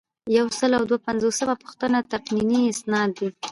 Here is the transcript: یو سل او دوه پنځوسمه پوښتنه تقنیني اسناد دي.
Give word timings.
یو 0.37 0.47
سل 0.59 0.71
او 0.77 0.83
دوه 0.89 0.99
پنځوسمه 1.07 1.55
پوښتنه 1.63 1.97
تقنیني 2.11 2.61
اسناد 2.73 3.09
دي. 3.17 3.29